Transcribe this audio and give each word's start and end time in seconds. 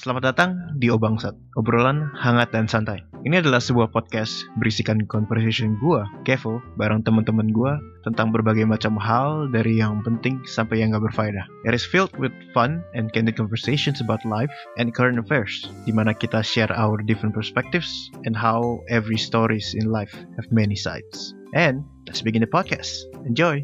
Selamat 0.00 0.32
datang 0.32 0.56
di 0.80 0.88
Obangsat, 0.88 1.36
obrolan 1.60 2.08
hangat 2.16 2.56
dan 2.56 2.64
santai. 2.64 3.04
Ini 3.28 3.44
adalah 3.44 3.60
sebuah 3.60 3.92
podcast 3.92 4.48
berisikan 4.56 5.04
conversation 5.04 5.76
gua, 5.76 6.08
Kevo, 6.24 6.56
bareng 6.80 7.04
teman-teman 7.04 7.52
gua 7.52 7.76
tentang 8.08 8.32
berbagai 8.32 8.64
macam 8.64 8.96
hal 8.96 9.52
dari 9.52 9.76
yang 9.76 10.00
penting 10.00 10.40
sampai 10.48 10.80
yang 10.80 10.96
gak 10.96 11.04
berfaedah. 11.12 11.44
It 11.68 11.76
is 11.76 11.84
filled 11.84 12.16
with 12.16 12.32
fun 12.56 12.80
and 12.96 13.12
candid 13.12 13.36
conversations 13.36 14.00
about 14.00 14.24
life 14.24 14.48
and 14.80 14.96
current 14.96 15.20
affairs, 15.20 15.68
di 15.84 15.92
mana 15.92 16.16
kita 16.16 16.40
share 16.40 16.72
our 16.72 17.04
different 17.04 17.36
perspectives 17.36 18.08
and 18.24 18.32
how 18.32 18.80
every 18.88 19.20
stories 19.20 19.76
in 19.76 19.92
life 19.92 20.16
have 20.40 20.48
many 20.48 20.80
sides. 20.80 21.36
And 21.52 21.84
let's 22.08 22.24
begin 22.24 22.40
the 22.40 22.48
podcast. 22.48 23.04
Enjoy! 23.28 23.60